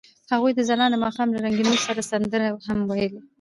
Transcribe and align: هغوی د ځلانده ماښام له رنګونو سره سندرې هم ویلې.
هغوی 0.31 0.51
د 0.55 0.59
ځلانده 0.69 0.97
ماښام 1.05 1.27
له 1.31 1.39
رنګونو 1.45 1.83
سره 1.85 2.01
سندرې 2.11 2.47
هم 2.67 2.79
ویلې. 2.89 3.21